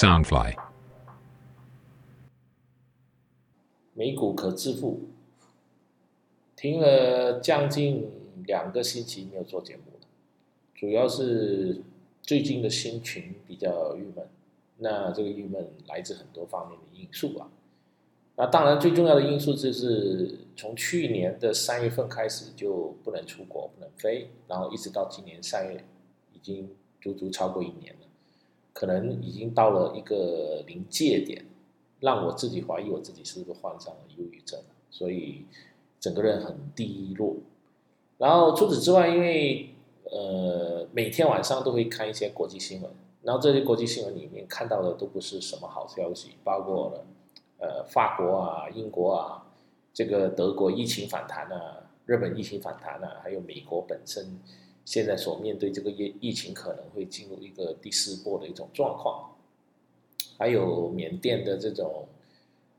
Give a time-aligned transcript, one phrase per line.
[0.00, 0.56] Soundfly。
[3.92, 5.00] 美股可致富，
[6.56, 8.08] 停了将近
[8.46, 10.06] 两个星期没有做节目了，
[10.74, 11.82] 主要是
[12.22, 14.26] 最近的心情比较郁闷。
[14.78, 17.50] 那这个郁闷来自很多方面的因素啊。
[18.36, 25.84] 那当然最重要的因素就是从去年的三月份开始就不能出国、不能飞，然后一直到今年三月，
[26.32, 28.06] 已经足足超过一年了，
[28.72, 31.44] 可能已经到了一个临界点。
[32.00, 34.58] 让我自己怀疑我自己是不是患上了忧郁症，
[34.90, 35.44] 所以
[36.00, 37.36] 整个人很低落。
[38.16, 39.74] 然后除此之外，因为
[40.04, 42.90] 呃每天晚上都会看一些国际新闻，
[43.22, 47.04] 然后这些国际新闻里面看到的都不是什么好消息，包括了
[47.58, 49.44] 呃法国啊、英国啊，
[49.92, 54.40] 这个德国疫情反弹啊，日本疫情反弹啊，还有美国本身
[54.84, 59.26] 现在所面对这个疫疫情可能会进入一个第四波的一种状况。
[60.38, 62.06] 还有缅甸的这种，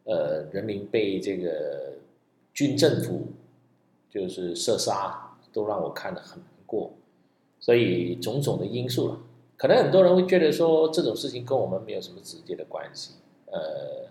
[0.06, 1.94] 呃，人民被这个
[2.54, 3.28] 军政府
[4.10, 6.92] 就是射杀，都让我看得很难过。
[7.60, 9.20] 所以种种的因素了，
[9.58, 13.14] 可能很多人会觉得说这种事情跟我们没有什么直接的关系。
[13.46, 14.10] 呃，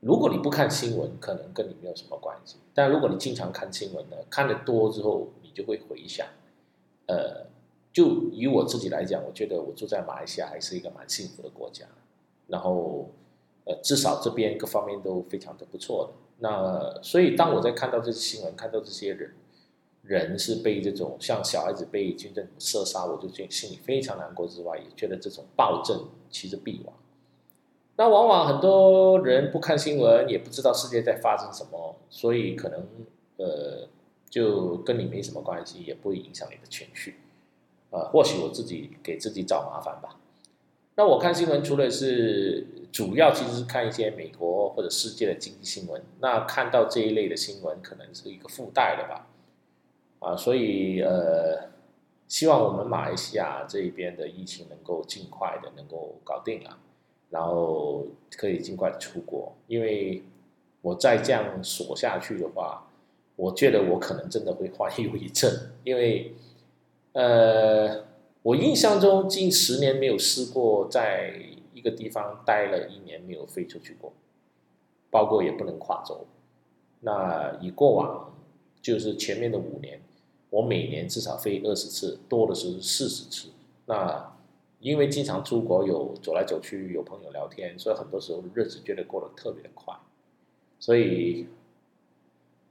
[0.00, 2.56] 如果你不看新闻，可能跟你没有什么关系。
[2.74, 6.26] 但如果你经常看新闻呢，看得多之后，你就会回想。
[7.08, 7.46] 呃，
[7.92, 11.84] 就以我自己来讲，我觉得我住在马来西亚还是一个蛮幸福的国家。
[12.46, 13.10] 然后，
[13.64, 16.14] 呃，至少这边各方面都非常的不错的。
[16.38, 19.34] 那所以，当我在看到这些新闻，看到这些人，
[20.02, 26.94] 人是被这种像小孩子被军政府射杀，我就觉心里非常难过之外，也觉得这种暴政其实必亡。
[27.96, 32.86] 那往往很多人不看新闻，也不知道世界在发生什么，所以可能
[33.36, 33.88] 呃，
[34.30, 37.16] 就跟你没什么关系，也不会影响你的情绪。
[37.90, 40.20] 啊，或许我自己给自己找麻烦吧。
[40.94, 46.02] 那我看新闻，除了是主要其实是看一些美国或者世界的经济新闻。
[46.20, 49.26] 那看到这一类的新闻，可能是一个附带的吧。
[50.18, 51.70] 啊，所以呃，
[52.26, 56.76] 希望我们马来西亚这边的疫情能够尽快的能够搞定啊，
[57.30, 58.04] 然后
[58.36, 59.54] 可以尽快出国。
[59.68, 60.22] 因为
[60.82, 62.87] 我再这样锁下去的话，
[63.38, 65.50] 我觉得我可能真的会患忧郁症，
[65.82, 66.34] 因为
[67.12, 68.06] 呃。
[68.42, 71.34] 我印象中近十年没有试过在
[71.74, 74.12] 一个地方待了一年没有飞出去过，
[75.10, 76.24] 包括也不能跨州。
[77.00, 78.32] 那以过往
[78.80, 80.00] 就是前面的五年，
[80.48, 83.48] 我每年至少飞二十次，多的是四十次。
[83.84, 84.32] 那
[84.80, 89.94] 因为经常出国，有走来走去，有朋友聊天，所以很多时候日子觉得过得特别的快。
[90.78, 91.48] 所以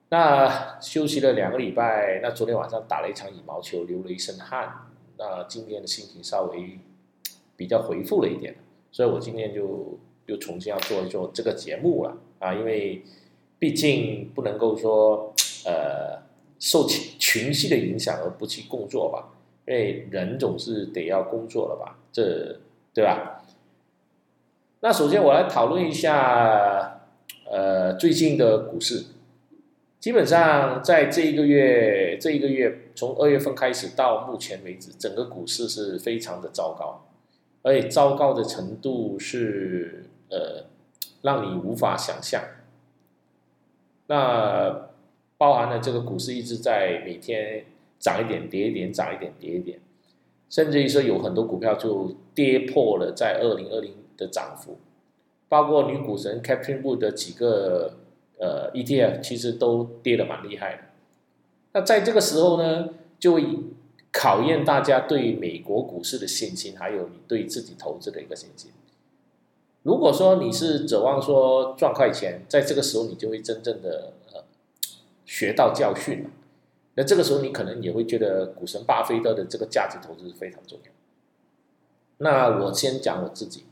[0.09, 4.87] 那休息了两个礼拜，那昨天晚上打了一场羽毛球，流了一身汗。
[5.17, 6.79] 那今天的心情稍微
[7.57, 8.55] 比较回复了一点，
[8.89, 13.03] 所以我今天就又重新要做一做这个节目了啊，因为
[13.59, 15.33] 毕竟不能够说
[15.65, 16.21] 呃
[16.57, 19.33] 受群群系的影响而不去工作吧，
[19.67, 22.59] 因为人总是得要工作了吧，这
[22.93, 23.43] 对吧？
[24.79, 27.01] 那首先我来讨论一下
[27.51, 29.03] 呃最近的股市。
[30.07, 37.05] 基本上在这一个月，这一个月从二月份开始到目前为止，整个股市是非常的糟糕，
[37.61, 40.63] 而且糟糕的程度是呃
[41.23, 42.41] 让你无法想象。
[44.07, 44.87] 那
[45.37, 47.65] 包含了这个股市一直在每天
[47.99, 49.77] 涨一点跌一点，涨一点跌一点，
[50.49, 54.77] 甚至于说有很多股票就跌破了在二零二零的涨幅，
[55.49, 57.97] 包括女股神 Captain Wood 的几个。
[58.39, 60.83] 呃，ETF 其实都跌的蛮厉害的。
[61.73, 63.43] 那在这个时候呢，就会
[64.11, 68.71] 考验大家对美国股市的信心，还有你对自己投资的一个信心。
[69.81, 74.43] 如果说你是指望说赚快钱，在这个时候你就会真正的呃
[75.25, 76.27] 学到教训。
[76.93, 80.91] 那这个时候你可能也会觉得股神巴菲特的这个价值投资是非常重要。
[82.19, 83.63] 那我先讲我自己，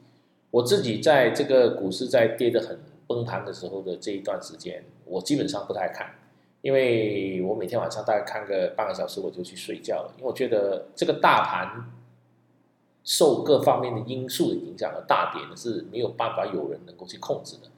[0.49, 2.79] 我自己在这个股市在跌的很。
[3.07, 6.13] 崩盘的时候的这一段时间，我基本上不太看，
[6.61, 10.13] 因为我每天晚上大概看个半个小时，我就去睡觉了。
[10.17, 11.91] 因为我觉得这个大盘
[13.03, 17.69] 受各方面的因素的影响而大跌呢，是没有办法有人能够去控制的。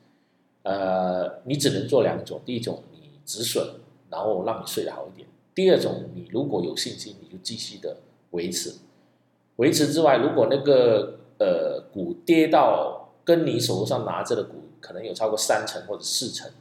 [0.64, 3.66] 呃，你只能做两种：第一种，你止损，
[4.10, 7.98] 然后让你睡得好一点；第二种，你如果有信心，你就继续的
[8.32, 8.74] 维持。
[9.58, 16.52] 维持之外，如果那个呃股跌到跟你手上拿着的股，可能有超过三成或者四成，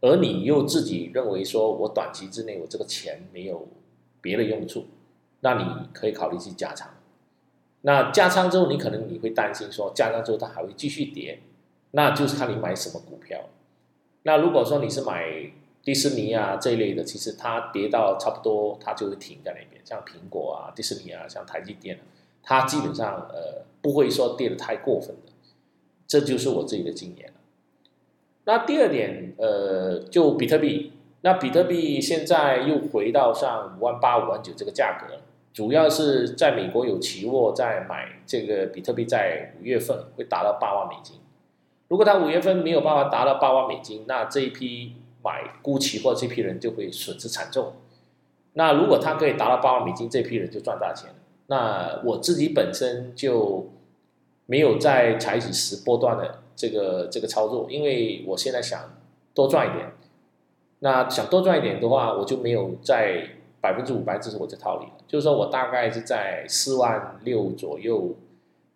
[0.00, 3.68] 而你又自己认为说，我短期之内我这个钱没有
[4.20, 4.86] 别的用处，
[5.40, 6.88] 那你可以考虑去加仓。
[7.82, 11.40] 那加仓之后，你可能你会担心说，加仓之后它还会继续跌，
[11.92, 13.48] 那就是看你买什么股票。
[14.24, 15.50] 那如果说你是买
[15.82, 19.80] 迪士尼啊这一类的，其实它跌到差不多，它就会停在那边。
[19.82, 21.98] 像苹果啊、迪士尼啊、像台积电，
[22.42, 25.32] 它基本上呃不会说跌的太过分的。
[26.06, 27.32] 这就是我自己的经验。
[28.44, 30.92] 那第二点，呃，就比特币。
[31.22, 35.18] 那比特币现在又回到上五万八、五万九这个价格，
[35.52, 41.16] 主要是在美国有期货在买这个比特币，在五月份会达到八万美金。
[41.88, 47.74] 如果他五月份没有办法达到八万美金，那这一批买沽期货这批人就会损失惨重。
[48.54, 51.10] 那如果他可以达到八万美金，这批人就赚大钱。
[51.48, 53.68] 那我自己本身就
[54.46, 58.78] 没有再采取十波段的这个这个操作，因为我现在想
[59.32, 59.92] 多赚一点。
[60.80, 63.22] 那想多赚一点的话，我就没有在
[63.62, 64.92] 百分之五百支持我这套里了。
[65.08, 68.14] 就是说我大概是在四万六左右，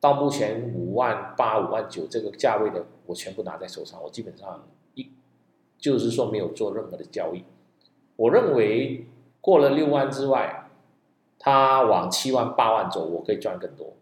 [0.00, 4.02] 到目前五万八、五万九这个价位的，我全部拿在手上。
[4.02, 5.10] 我基本上一
[5.76, 7.44] 就是说没有做任何的交易。
[8.16, 9.06] 我认为
[9.42, 10.70] 过了六万之外，
[11.38, 13.92] 它往七万、八万走，我可以赚更多。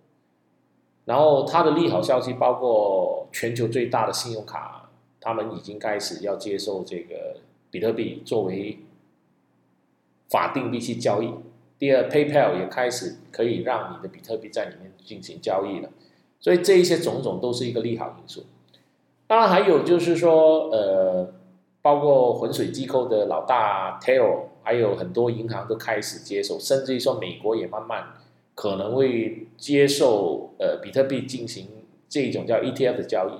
[1.04, 4.88] 然后它的利好消息包括全球最大的信用卡，
[5.20, 7.36] 他们已经开始要接受这个。
[7.72, 8.80] 比特币作为
[10.28, 11.32] 法定币去交易。
[11.78, 15.88] 第二，PayPal 也开始可以让你的比特币在里面进行交易了。
[16.38, 18.44] 所以这一些种种都是一个利好因素。
[19.26, 21.32] 当然还有就是说，呃，
[21.80, 28.04] 包括浑水机构的老大 Tail，还有很多银行都开始接受，甚至于说美国也慢慢
[28.54, 31.68] 可能会接受呃比特币进行
[32.08, 33.32] 这一种叫 ETF 的交易。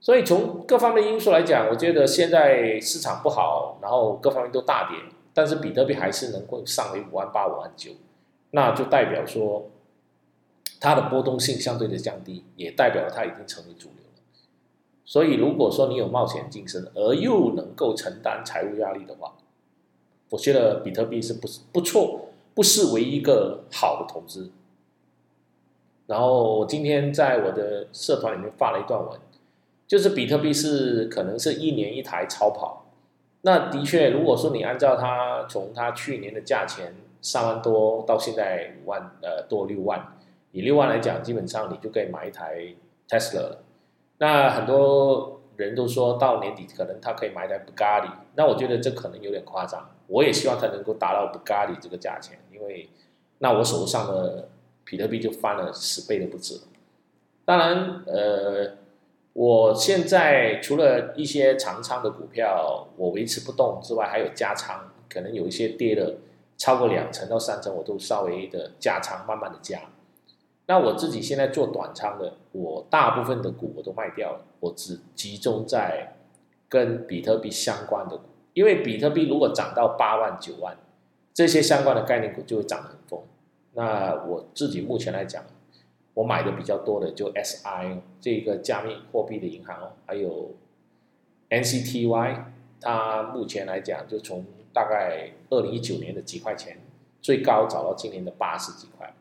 [0.00, 4.98] 所以从各方面因素来讲，我觉得现在市场不好，然后各方面都大跌，
[5.34, 7.92] 但是比特币还是能够上为五万八、五万九，
[8.50, 9.70] 那就代表说
[10.80, 14.22] 它的波动性相对的降低，也代表它已经成为主流了。
[15.04, 19.34] 所以如果说你有冒险精神，而又能够承担财务压力的话，
[20.30, 24.50] 我觉得比特币是不不错，不失为一个好的投资。
[26.08, 29.20] 然后我今天在我的社团里面发了一段文。
[29.88, 32.86] 就是比特币是可能是一年一台超跑，
[33.42, 36.92] 那的确，如果说你按照它从它去年的价钱
[37.22, 40.18] 三万多到现在五万呃多六万，
[40.50, 42.74] 以六万来讲，基本上你就可以买一台
[43.08, 43.62] Tesla 了。
[44.18, 49.90] 那很多人都说到年底可能他可以买一台 Bugatti，那我觉得这可能有点夸张。
[50.06, 52.88] 我也希望它能够达到 Bugatti 这个价钱，因为
[53.38, 54.48] 那我手上的
[54.84, 56.60] 比特币就翻了十倍都不止。
[57.44, 58.76] 当然，呃。
[59.38, 66.14] 我现在除了一些长仓的股票我维持不动之外，还有加仓，可能有一些跌了
[66.56, 69.78] 超过两成到三成，我都稍微的加仓，慢慢的加。
[70.66, 76.16] 那我自己现在做短仓的，我大部分的股我都卖掉了，我只集中在
[76.68, 80.76] 跟比特币相关的股，因为比特币如果涨到八万九万，
[81.32, 83.20] 这些相关的概念股就会涨得很疯。
[83.74, 85.44] 那我自己目前来讲。
[86.14, 90.54] 我买的比较多的就 SI 这个加密货币的银行，还有
[91.50, 92.44] NCTY，
[92.80, 94.42] 它目前来讲就从
[94.72, 96.78] 大概二零一九年的几块钱，
[97.20, 99.12] 最高涨到今年的八十几块，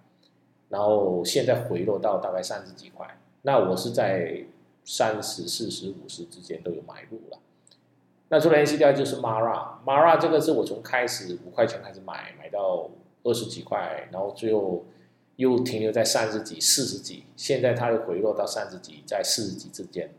[0.75, 3.07] 然后现在回落到大概三十几块。
[3.43, 4.43] 那我是在
[4.83, 7.39] 三十四十五十之间都有买入了。
[8.27, 12.89] 那除了 NCTY 就是 Mara，Mara 这个是我从开始五块钱开始买，买到
[13.23, 14.83] 二十几块，然后最后。
[15.37, 20.09] 又停留在三十几、四十几，现在它又回落到三十几，在四十几之间。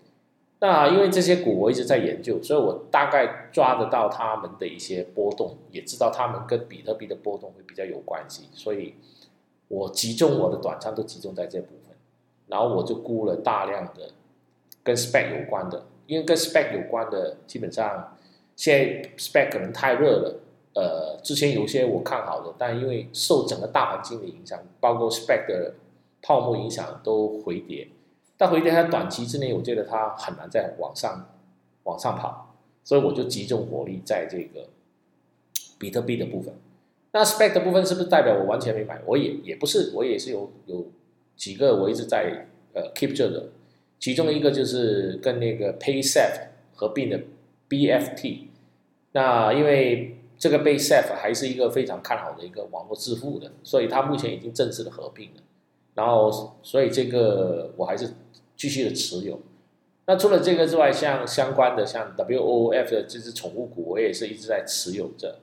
[0.61, 8.97] 那因为这些股我一直在研究，所以我大概抓得到他们的一些波动，也知道他们跟比特币的波动会比较有关系，所以
[9.69, 11.97] 我集中我的短仓都集中在这部分，
[12.47, 14.11] 然后我就估了大量的
[14.83, 18.17] 跟 spec 有关的，因为跟 spec 有关的基本上
[18.55, 20.41] 现在 spec 可能太热了。
[20.75, 25.73] 呃，之前有些我看好的，但因为受整个大环境的影响，包括 spec 的
[26.21, 27.89] 泡沫影响，都回跌。
[28.37, 31.31] 但回跌在短期之内，我觉得它很难再往上
[31.85, 32.55] 往上跑，
[32.85, 34.69] 所以我就集中火力在这个
[35.79, 36.55] 比特币的部分。
[37.17, 39.01] 那 spec 的部分是不是代表我完全没买？
[39.07, 40.87] 我也也不是，我也是有有
[41.35, 43.49] 几个我一直在呃 keep 着的，
[43.99, 47.19] 其中一个就是跟那个 PaySafe 合并的
[47.71, 48.49] BFT。
[49.13, 55.41] 那因为这个被 SAF 还是一个非常看好的一个网络支付的，所以它目前已经正式的合并了。
[55.95, 58.11] 然后，所以这个我还是
[58.55, 59.41] 继续的持有。
[60.05, 65.39] 那除了这个之外，像相关的像 WOF 的这只宠物股，我也是一直在持有着。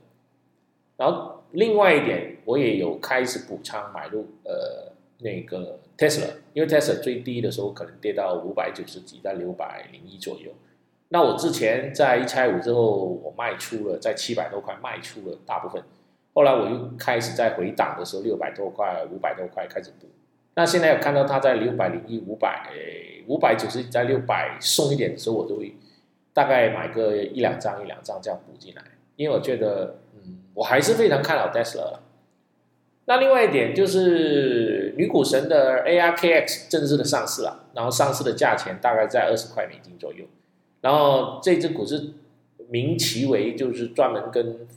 [0.96, 10.52] 然后，另外一点，我也有开始补仓买入呃那个 Tesla，因为 Tesla 最低的时候可能跌到五百九十几到六百零一左右。
[11.10, 15.84] 那我之前在一拆五之后，我卖出了在七百多块卖出了大部分，
[16.34, 20.08] 后来我又开始在回档的时候六百多块、五百多块开始补。
[20.56, 22.70] 那现在有看到它在六百零一、五百、
[23.28, 25.76] 五百九十在六百送一点的时候，我都会
[26.34, 28.84] 大概买个一两张、一两张这样补进来，
[29.16, 29.96] 因为我觉得，
[30.54, 32.00] 我还是非常看好 Tesla。
[33.06, 40.26] 那另外一点就是女股神的 ARKX 正式的上市了，然后上市的价钱大概在二十块美金左右，
[40.82, 42.14] 然后这只股是
[42.70, 44.68] 名其为就是专门跟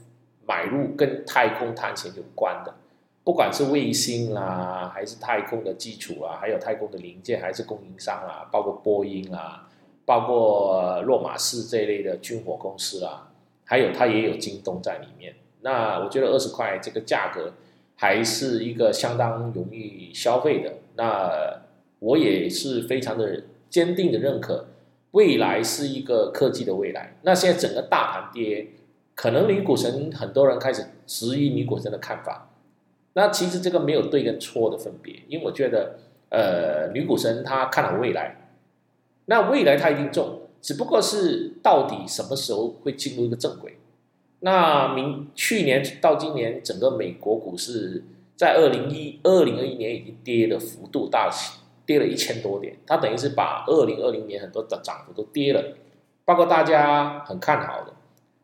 [0.44, 2.74] 买入跟太空探险有关的。
[3.22, 9.68] 不管是卫星啦，还是太空的基础啊，还有太空的零件，还是供应商啊，包括波音啊，
[10.04, 13.28] 包括洛马斯这一类的军火公司啦，
[13.66, 15.34] 还有它也有京东在里面。
[15.60, 17.52] 那我觉得二十块这个价格
[17.96, 20.72] 还是一个相当容易消费的。
[20.96, 21.60] 那
[21.98, 24.68] 我也是非常的坚定的认可，
[25.10, 27.16] 未来是一个科技的未来。
[27.22, 28.68] 那现在整个大盘跌，
[29.14, 32.50] 可能女股神很多人开始质疑女股神的看法。
[33.14, 35.96] 那其实这个没有对跟错的分别，因为我觉得，
[36.28, 38.50] 呃，女股神她看好未来，
[39.24, 43.78] 那未来她一定中，只不过是到底什么时候会进入一个正轨。
[44.40, 48.02] 那明去年到今年，整个美国股市
[48.34, 51.30] 在二零一二零二一年已经跌的幅度大，
[51.86, 55.76] 跌了一千多点，它等于是把二零二零年很多的涨幅都跌了，
[56.24, 57.92] 包括大家很看好的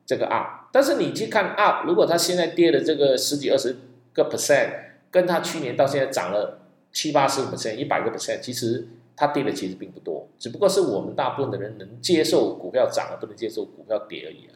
[0.07, 3.77] 这个 up，但是你去看 up，如果它现在跌的这个十几二十。
[4.15, 4.69] 个 percent
[5.11, 6.59] 跟它去年到现在涨了
[6.93, 8.87] 七八十个 percent，一百个 percent，其实
[9.17, 14.55] 它跌的其实并不多，只不过是我们大部分的人能接受股票涨而，不能接受股票跌而已啊。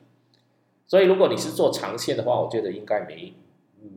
[0.87, 3.35] 所以如果你是做长线的话，我觉得应该没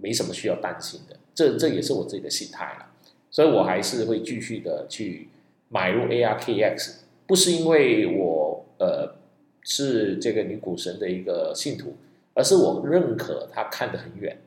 [0.02, 2.88] 没什么需要担心的，这这也是我自己的心态了。
[3.32, 5.30] 所以我还是会继续的去
[5.70, 6.96] 买入 ARKX，
[7.28, 9.16] 不是因为我呃
[9.62, 11.96] 是这个女股神的一个信徒，
[12.34, 14.42] 而是我认可她看得很远。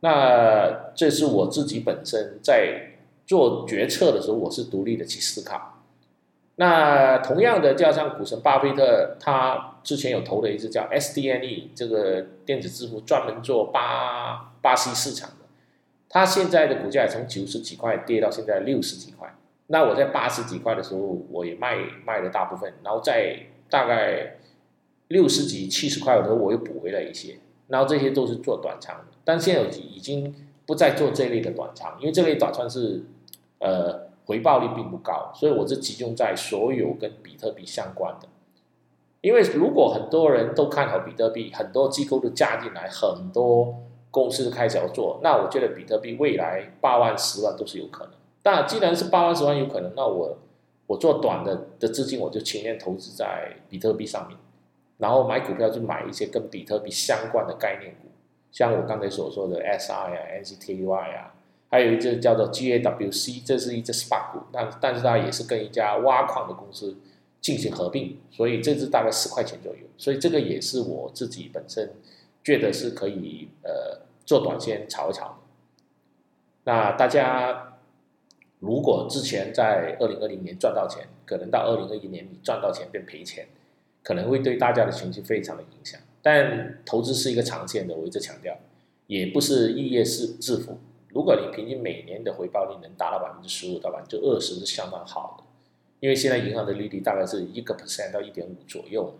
[0.00, 2.94] 那这是我自己本身在
[3.30, 5.84] 做决策的时候，我是独立的去思考。
[6.56, 15.46] 那同样的，就像股神巴菲特，他之前有投的一只叫 SDNE 这个电子支付，专门做巴巴西市场的。
[16.08, 19.32] 他现在的股价也从九十几块跌到现在六十几块。
[19.68, 20.98] 那我在八十几块的时候，
[21.30, 23.36] 我也卖卖了大部分，然后在
[23.68, 24.38] 大概
[25.06, 27.36] 六十几、七十块的时候，我又补回来一些。
[27.68, 30.34] 然后这些都是做短仓的，但现在已经
[30.66, 33.04] 不再做这类的短仓，因为这类短仓是，
[33.60, 38.28] 呃，回报率并不高，所以我是集中在所有跟比特币相关的。
[39.20, 43.74] 因为如果很多人都看好比特币，很多机构都加进来，很多
[44.10, 48.14] 公司都开始要做，那我觉得比特币未来八万、十万都是有可能。
[48.42, 50.38] 但既然是八万、十万有可能，那我
[50.86, 54.36] 我做短的的资金，我就情愿投资在比特币上面。
[54.96, 58.08] 然后买股票就买一些跟比特币相关的概念股，
[58.50, 61.34] 像我刚才所说的 SI 啊、NCTY 啊，
[61.70, 66.96] 还有一只叫做 GAWC，这是一只 SPAC 股，但但是它也是跟一家挖矿的公司
[67.40, 71.92] 进行合并，所以这只大概十块钱左右，所以这个也是我自己本身
[72.44, 75.42] 觉得是可以呃做短线炒一炒。
[76.64, 77.78] 那大家
[78.58, 83.46] 如果之前在二零二零年赚到钱，可能到二零二一年你赚到钱变赔钱。
[84.02, 88.56] 可能会对大家的情绪非常的影响，但投资是一个长线的，我一直强调，
[89.06, 90.78] 也不是一夜是致富。
[91.12, 95.44] 如果你平均每年的回报率能达到百分之十五到百分之二十，是相当好的。
[96.00, 99.14] 因为现在银行的利率大概是一个 percent 到一点五左右。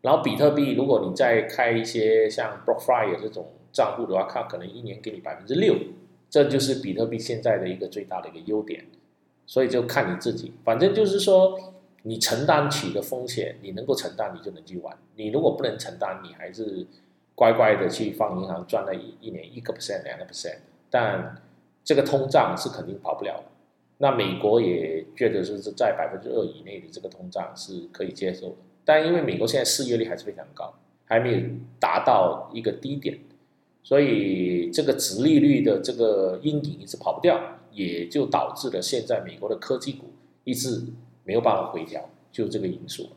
[0.00, 5.76] 然后比特币，如果你再开一些像 BlockFi 这种账户的话，它可能一年给你百分之六，
[6.28, 8.84] 这就是比特币现在的一个最大的一个优点。
[9.46, 11.72] 所以就看你自己，反正就是说。
[12.06, 14.94] 你承担起的风险，你能够承担，你就能去玩。
[15.16, 16.86] 你如果不能承担，你还是
[17.34, 20.58] 乖乖的去放银行赚了一一年一个 percent 两个 percent。
[20.94, 21.42] 但
[21.82, 23.44] 这个通胀是肯定跑不了的。
[23.98, 28.56] 那美国也觉得是在百分之二以内的这个通胀是可以接受的。
[28.84, 30.72] 但因为美国现在失业率还是非常高，
[31.04, 31.40] 还没有
[31.80, 33.18] 达到一个低点，
[33.82, 40.12] 所以这个直利率的这个阴影一直跑不掉，也就导致了现在美国的科技股
[40.44, 40.84] 一直。
[41.26, 43.08] 没有办法回调，就这个因素。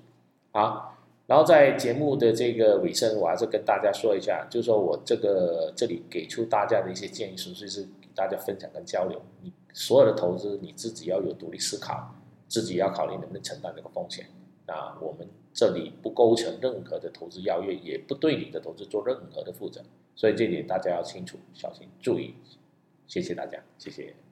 [0.53, 0.96] 好，
[1.27, 9.21] 然后在节目的这个尾声，我还是跟大家说一下，就是说我这个这里给出大家的一些建议，纯粹是给大家分享跟交流。
[9.41, 12.15] 你所有的投资，你自己要有独立思考，
[12.47, 14.25] 自己要考虑能不能承担这个风险。
[14.65, 19.81] 那我们这里不构成任何的投资邀约，也不对你的投资做任何的负责，
[20.15, 22.33] 所以这点大家要清楚、小心、注意。
[23.05, 24.26] 谢谢大家，谢谢。